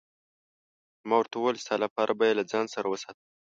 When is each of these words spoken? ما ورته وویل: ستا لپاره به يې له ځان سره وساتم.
ما 1.07 1.15
ورته 1.17 1.35
وویل: 1.37 1.57
ستا 1.63 1.75
لپاره 1.85 2.11
به 2.17 2.23
يې 2.29 2.33
له 2.39 2.43
ځان 2.51 2.65
سره 2.75 2.87
وساتم. 2.89 3.25